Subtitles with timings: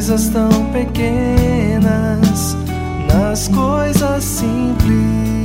[0.00, 2.56] coisas tão pequenas,
[3.06, 5.39] nas coisas simples.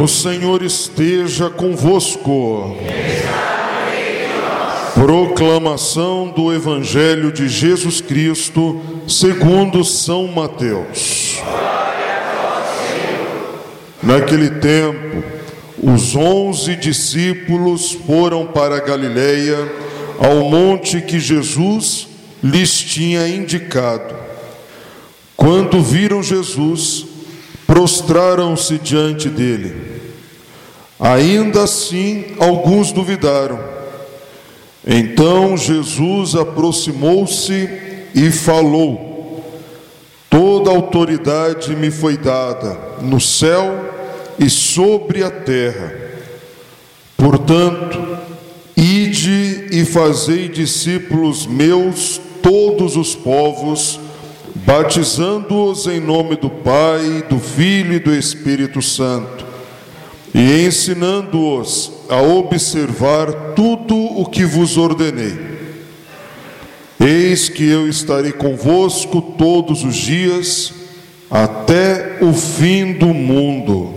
[0.00, 2.74] O Senhor esteja convosco.
[4.94, 11.42] Proclamação do Evangelho de Jesus Cristo, segundo São Mateus.
[14.02, 15.22] Naquele tempo,
[15.82, 19.70] os onze discípulos foram para a Galileia,
[20.18, 22.08] ao monte que Jesus
[22.42, 24.14] lhes tinha indicado.
[25.36, 27.09] Quando viram Jesus,
[27.80, 29.74] prostraram-se diante dele.
[30.98, 33.58] Ainda assim, alguns duvidaram.
[34.86, 37.70] Então Jesus aproximou-se
[38.14, 39.42] e falou:
[40.28, 43.94] Toda autoridade me foi dada no céu
[44.38, 45.94] e sobre a terra.
[47.16, 48.18] Portanto,
[48.76, 53.98] ide e fazei discípulos meus todos os povos,
[54.64, 59.50] batizando-os em nome do Pai, do Filho e do Espírito Santo
[60.34, 65.50] e ensinando-os a observar tudo o que vos ordenei.
[66.98, 70.72] Eis que eu estarei convosco todos os dias,
[71.30, 73.94] até o fim do mundo.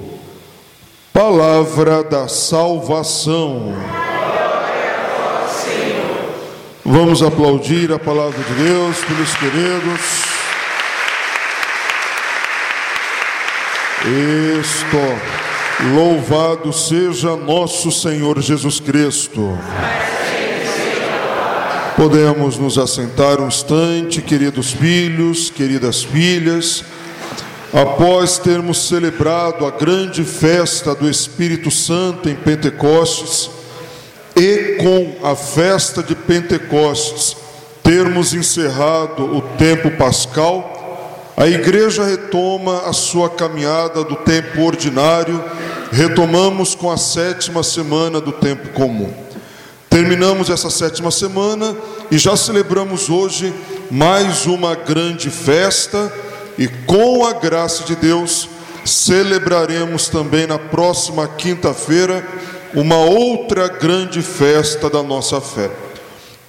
[1.12, 3.74] Palavra da salvação.
[6.86, 10.23] Vamos aplaudir a palavra de Deus pelos queridos.
[14.06, 14.98] Isto.
[15.96, 19.58] Louvado seja nosso Senhor Jesus Cristo.
[21.96, 26.84] Podemos nos assentar um instante, queridos filhos, queridas filhas,
[27.74, 33.50] após termos celebrado a grande festa do Espírito Santo em Pentecostes
[34.36, 37.38] e com a festa de Pentecostes
[37.84, 40.83] termos encerrado o tempo pascal,
[41.36, 45.44] a igreja retoma a sua caminhada do tempo ordinário,
[45.92, 49.12] retomamos com a sétima semana do tempo comum.
[49.90, 51.76] Terminamos essa sétima semana
[52.10, 53.54] e já celebramos hoje
[53.90, 56.12] mais uma grande festa,
[56.58, 58.48] e com a graça de Deus,
[58.86, 62.26] celebraremos também na próxima quinta-feira
[62.74, 65.70] uma outra grande festa da nossa fé.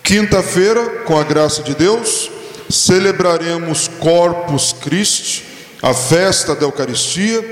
[0.03, 2.31] Quinta-feira, com a graça de Deus,
[2.69, 5.45] celebraremos Corpus Christi,
[5.83, 7.43] a festa da Eucaristia,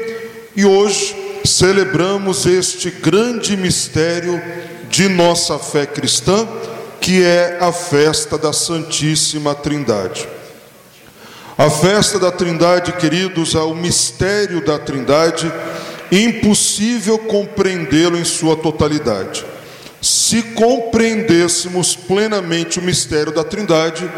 [0.57, 1.15] e hoje
[1.45, 4.41] celebramos este grande mistério
[4.89, 6.47] de nossa fé cristã,
[7.01, 10.29] que é a festa da Santíssima Trindade.
[11.57, 15.53] A festa da Trindade, queridos, é o mistério da Trindade,
[16.11, 19.45] impossível compreendê-lo em sua totalidade.
[20.03, 24.11] Se compreendêssemos plenamente o mistério da Trindade,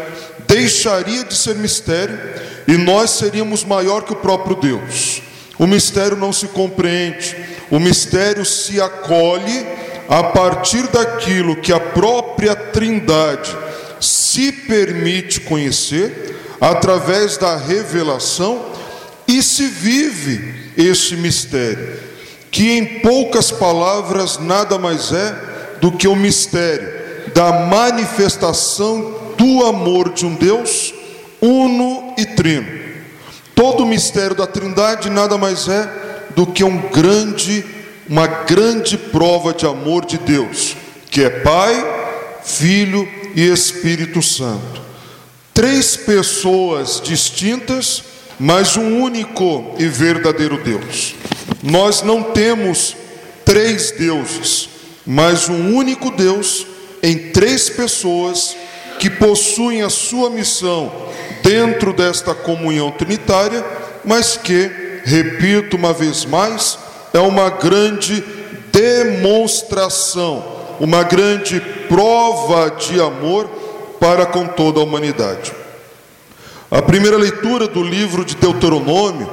[0.47, 2.19] deixaria de ser mistério
[2.67, 5.21] e nós seríamos maior que o próprio Deus.
[5.59, 7.35] O mistério não se compreende,
[7.69, 9.63] o mistério se acolhe
[10.09, 13.55] a partir daquilo que a própria Trindade
[13.99, 18.73] se permite conhecer através da revelação
[19.27, 21.99] e se vive esse mistério,
[22.49, 25.54] que em poucas palavras nada mais é
[25.85, 26.91] do que o mistério
[27.31, 30.91] da manifestação do amor de um Deus
[31.39, 32.65] uno e trino.
[33.53, 35.87] Todo o mistério da Trindade nada mais é
[36.35, 37.63] do que um grande,
[38.09, 40.75] uma grande prova de amor de Deus,
[41.11, 41.75] que é Pai,
[42.43, 44.81] Filho e Espírito Santo.
[45.53, 48.01] três pessoas distintas,
[48.39, 51.13] mas um único e verdadeiro Deus.
[51.61, 52.97] Nós não temos
[53.45, 54.73] três deuses,
[55.05, 56.65] mas um único Deus
[57.03, 58.55] em três pessoas
[58.99, 60.91] que possuem a sua missão
[61.43, 63.63] dentro desta comunhão trinitária,
[64.03, 64.71] mas que,
[65.03, 66.79] repito uma vez mais,
[67.13, 68.23] é uma grande
[68.71, 70.43] demonstração,
[70.79, 73.47] uma grande prova de amor
[73.99, 75.53] para com toda a humanidade.
[76.69, 79.29] A primeira leitura do livro de Deuteronômio,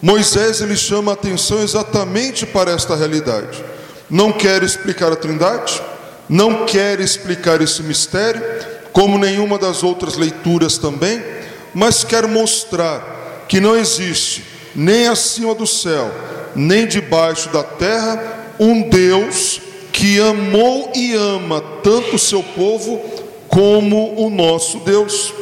[0.00, 3.64] Moisés ele chama a atenção exatamente para esta realidade.
[4.10, 5.82] Não quer explicar a Trindade,
[6.28, 8.42] não quer explicar esse mistério,
[8.92, 11.22] como nenhuma das outras leituras também,
[11.74, 14.44] mas quer mostrar que não existe
[14.74, 16.10] nem acima do céu,
[16.54, 19.60] nem debaixo da terra um Deus
[19.92, 22.98] que amou e ama tanto o seu povo
[23.48, 25.32] como o nosso Deus.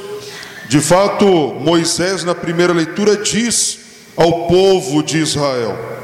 [0.69, 3.79] De fato, Moisés, na primeira leitura, diz
[4.17, 5.96] ao povo de Israel: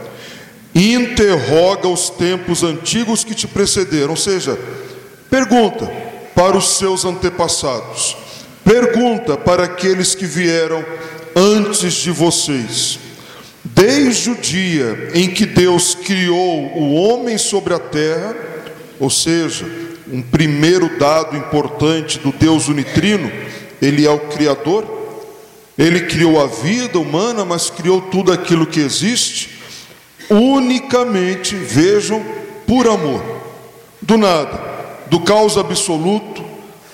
[0.74, 4.58] interroga os tempos antigos que te precederam, ou seja,
[5.28, 5.90] pergunta
[6.34, 8.16] para os seus antepassados,
[8.64, 10.84] pergunta para aqueles que vieram
[11.36, 12.98] antes de vocês.
[13.64, 18.34] Desde o dia em que Deus criou o homem sobre a terra,
[18.98, 19.66] ou seja,
[20.10, 23.30] um primeiro dado importante do Deus unitrino,
[23.80, 24.84] ele é o Criador,
[25.78, 29.61] ele criou a vida humana, mas criou tudo aquilo que existe,
[30.32, 32.24] unicamente, vejam,
[32.66, 33.22] por amor,
[34.00, 34.60] do nada,
[35.06, 36.42] do caos absoluto,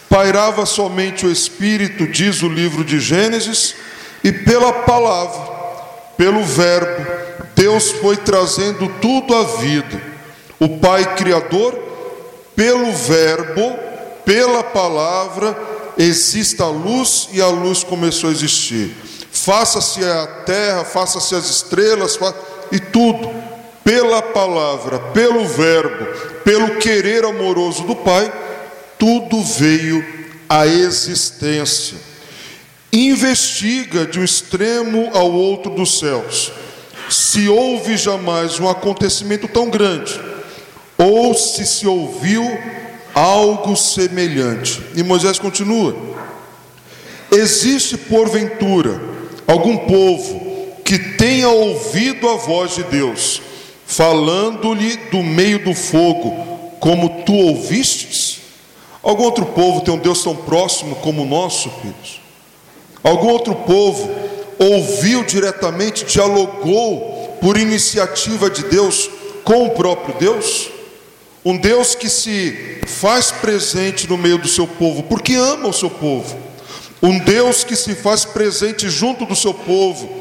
[0.08, 3.74] pairava somente o Espírito, diz o livro de Gênesis,
[4.24, 5.56] e pela palavra,
[6.16, 7.06] pelo Verbo,
[7.54, 10.02] Deus foi trazendo tudo à vida.
[10.58, 11.78] O Pai Criador,
[12.56, 13.78] pelo Verbo,
[14.24, 15.56] pela palavra,
[15.96, 18.94] existe a luz e a luz começou a existir.
[19.30, 22.18] Faça-se a terra, faça-se as estrelas,
[22.70, 23.30] e tudo,
[23.84, 26.06] pela palavra, pelo Verbo,
[26.44, 28.32] pelo querer amoroso do Pai,
[28.98, 30.04] tudo veio
[30.48, 31.96] à existência.
[32.92, 36.52] Investiga de um extremo ao outro dos céus,
[37.10, 40.18] se houve jamais um acontecimento tão grande,
[40.96, 42.44] ou se se ouviu
[43.14, 44.82] algo semelhante.
[44.94, 45.96] E Moisés continua:
[47.30, 49.00] Existe porventura
[49.46, 50.47] algum povo
[50.88, 53.42] que tenha ouvido a voz de Deus,
[53.86, 56.30] falando-lhe do meio do fogo,
[56.80, 58.38] como tu ouvistes?
[59.02, 62.22] Algum outro povo tem um Deus tão próximo como o nosso, filhos?
[63.04, 64.10] Algum outro povo
[64.58, 69.10] ouviu diretamente, dialogou por iniciativa de Deus
[69.44, 70.70] com o próprio Deus?
[71.44, 75.90] Um Deus que se faz presente no meio do seu povo, porque ama o seu
[75.90, 76.34] povo.
[77.02, 80.17] Um Deus que se faz presente junto do seu povo,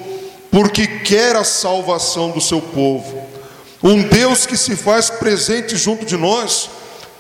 [0.58, 3.24] porque quer a salvação do seu povo.
[3.84, 6.68] Um Deus que se faz presente junto de nós,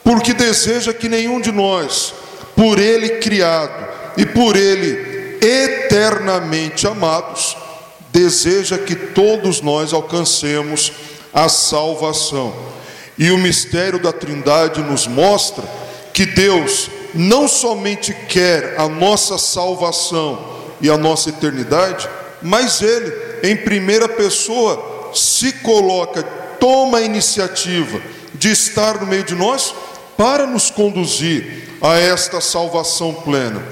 [0.03, 2.15] porque deseja que nenhum de nós,
[2.55, 7.55] por Ele criado e por Ele eternamente amados,
[8.11, 10.91] deseja que todos nós alcancemos
[11.31, 12.55] a salvação.
[13.19, 15.63] E o mistério da Trindade nos mostra
[16.11, 22.09] que Deus não somente quer a nossa salvação e a nossa eternidade,
[22.41, 26.23] mas Ele, em primeira pessoa, se coloca,
[26.59, 27.99] toma a iniciativa
[28.33, 29.73] de estar no meio de nós
[30.17, 33.63] para nos conduzir a esta salvação plena.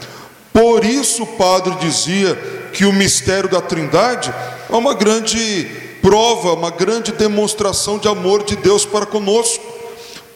[0.53, 2.36] Por isso o padre dizia
[2.72, 4.34] que o mistério da Trindade
[4.69, 5.67] é uma grande
[6.01, 9.63] prova, uma grande demonstração de amor de Deus para conosco.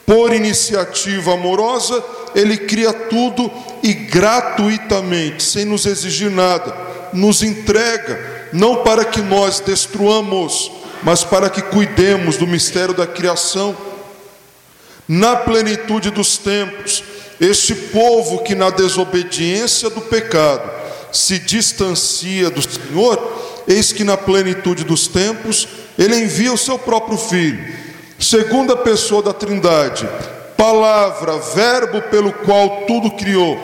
[0.05, 3.51] Por iniciativa amorosa, ele cria tudo
[3.83, 6.75] e gratuitamente, sem nos exigir nada,
[7.13, 10.72] nos entrega, não para que nós destruamos,
[11.03, 13.75] mas para que cuidemos do mistério da criação.
[15.08, 17.03] Na plenitude dos tempos,
[17.39, 20.70] este povo que na desobediência do pecado
[21.12, 27.18] se distancia do Senhor, eis que na plenitude dos tempos ele envia o seu próprio
[27.18, 27.75] filho,
[28.20, 30.08] segunda pessoa da Trindade,
[30.56, 33.60] palavra, verbo pelo qual tudo criou.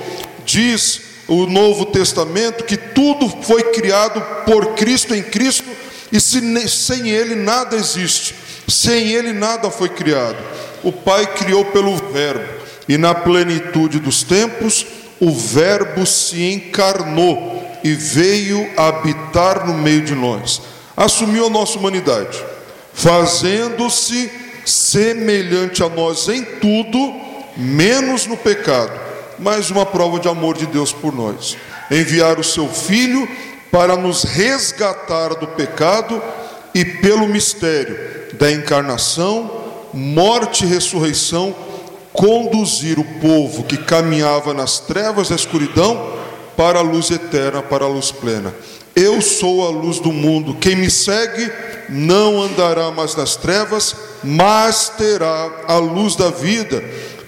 [0.46, 5.70] Diz o Novo Testamento que tudo foi criado por Cristo em Cristo
[6.12, 8.36] e sem ele nada existe.
[8.67, 10.38] Sem ele nada foi criado.
[10.84, 14.86] O Pai criou pelo verbo e na plenitude dos tempos,
[15.20, 20.62] o Verbo se encarnou e veio habitar no meio de nós.
[20.96, 22.44] Assumiu a nossa humanidade,
[22.94, 24.32] fazendo-se
[24.65, 27.13] semelhante a nós em tudo,
[27.58, 28.91] menos no pecado,
[29.39, 31.58] mas uma prova de amor de Deus por nós.
[31.92, 33.27] enviar o seu Filho
[33.72, 36.22] para nos resgatar do pecado
[36.74, 37.98] e pelo mistério
[38.34, 39.63] da encarnação,
[39.94, 41.56] morte e ressurreição,
[42.12, 46.13] conduzir o povo que caminhava nas trevas da escuridão
[46.56, 48.54] para a luz eterna, para a luz plena.
[48.96, 50.56] Eu sou a luz do mundo.
[50.56, 51.51] Quem me segue
[51.89, 56.82] não andará mais nas trevas, mas terá a luz da vida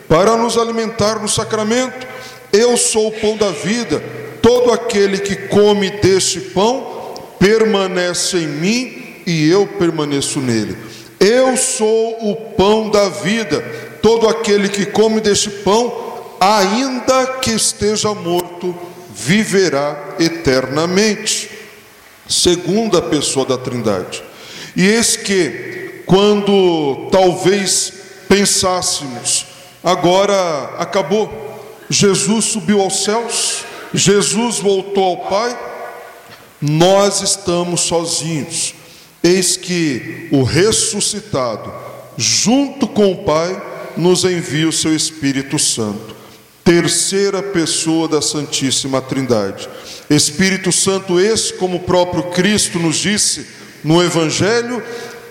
[0.08, 2.08] para nos alimentar no sacramento.
[2.52, 4.02] Eu sou o pão da vida.
[4.42, 10.78] Todo aquele que come deste pão permanece em mim e eu permaneço nele.
[11.20, 13.62] Eu sou o pão da vida.
[14.02, 15.92] Todo aquele que come deste pão,
[16.40, 18.76] ainda que esteja morto,
[19.14, 21.50] viverá eternamente.
[22.30, 24.24] Segunda pessoa da Trindade.
[24.76, 27.92] E eis que, quando talvez
[28.30, 29.47] pensássemos,
[29.84, 31.30] agora acabou,
[31.90, 35.58] Jesus subiu aos céus, Jesus voltou ao Pai,
[36.62, 38.74] nós estamos sozinhos.
[39.24, 41.74] Eis que o ressuscitado,
[42.18, 43.62] junto com o Pai,
[43.96, 46.16] nos envia o seu Espírito Santo.
[46.64, 49.68] Terceira pessoa da Santíssima Trindade.
[50.10, 53.48] Espírito Santo, esse, como o próprio Cristo nos disse
[53.84, 54.84] no Evangelho,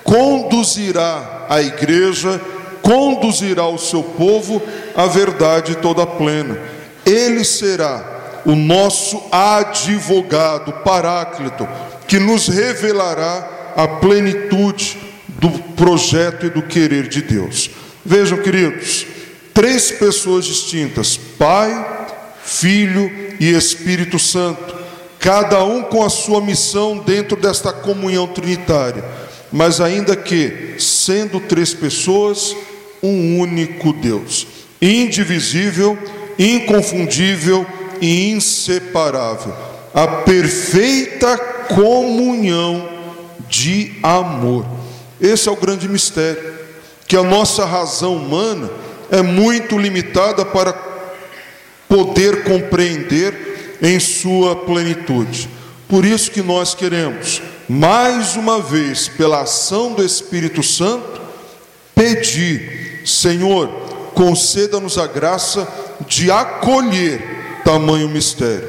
[0.03, 2.41] conduzirá a igreja,
[2.87, 4.63] conduzirá o seu povo
[4.95, 6.57] à verdade toda plena.
[7.05, 11.69] Ele será o nosso advogado, paráclito,
[12.07, 17.71] que nos revelará a plenitude do projeto e do querer de Deus.
[18.05, 19.05] Vejam, queridos,
[19.53, 22.15] três pessoas distintas: Pai,
[22.45, 24.77] Filho e Espírito Santo,
[25.19, 29.05] cada um com a sua missão dentro desta comunhão trinitária,
[29.51, 32.55] mas ainda que, sendo três pessoas,
[33.03, 34.47] um único Deus,
[34.81, 35.99] indivisível,
[36.39, 37.67] inconfundível
[38.01, 39.55] e inseparável.
[39.95, 41.37] A perfeita
[41.75, 42.89] comunhão
[43.49, 44.67] de amor.
[45.21, 46.55] Esse é o grande mistério,
[47.07, 48.71] que a nossa razão humana
[49.11, 50.75] é muito limitada para
[51.89, 55.49] poder compreender em sua plenitude.
[55.89, 61.21] Por isso que nós queremos, mais uma vez, pela ação do Espírito Santo,
[61.95, 63.69] pedir, Senhor,
[64.15, 65.67] conceda-nos a graça
[66.07, 68.69] de acolher tamanho mistério.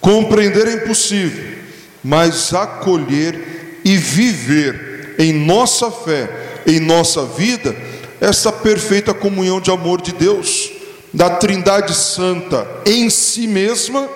[0.00, 1.58] Compreender é impossível,
[2.02, 6.28] mas acolher e viver em nossa fé,
[6.66, 7.74] em nossa vida,
[8.20, 10.70] essa perfeita comunhão de amor de Deus,
[11.12, 14.08] da Trindade Santa em si mesma,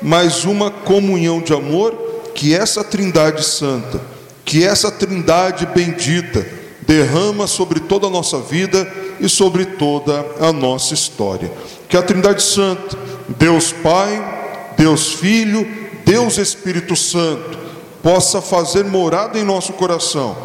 [0.00, 1.92] mas uma comunhão de amor
[2.34, 4.00] que essa Trindade Santa,
[4.44, 10.94] que essa Trindade bendita derrama sobre toda a nossa vida e sobre toda a nossa
[10.94, 11.50] história.
[11.88, 12.96] Que a Trindade Santa,
[13.28, 15.66] Deus Pai, Deus Filho,
[16.04, 17.58] Deus Espírito Santo,
[18.02, 20.36] possa fazer morada em nosso coração,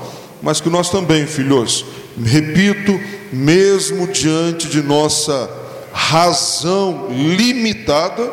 [0.41, 1.83] mas que nós também, filhos,
[2.23, 2.99] repito,
[3.33, 5.49] mesmo diante de nossa
[5.91, 8.31] razão limitada,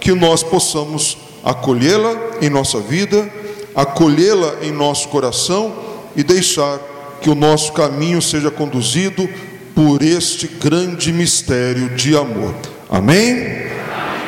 [0.00, 3.30] que nós possamos acolhê-la em nossa vida,
[3.74, 5.72] acolhê-la em nosso coração
[6.16, 6.78] e deixar
[7.24, 9.26] que o nosso caminho seja conduzido
[9.74, 12.54] por este grande mistério de amor.
[12.90, 13.64] Amém?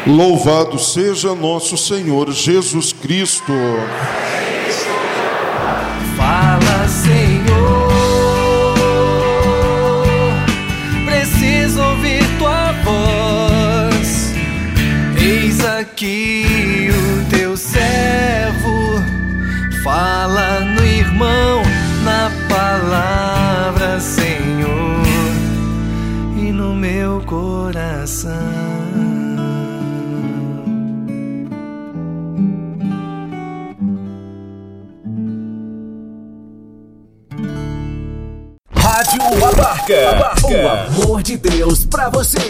[0.06, 3.52] Louvado seja nosso Senhor Jesus Cristo.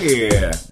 [0.06, 0.65] Rádio